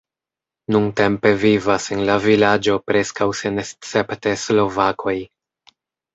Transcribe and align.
Nuntempe 0.75 1.33
vivas 1.43 1.89
en 1.97 2.01
la 2.07 2.15
vilaĝo 2.23 2.79
preskaŭ 2.89 3.29
senescepte 3.43 4.35
slovakoj. 4.47 5.17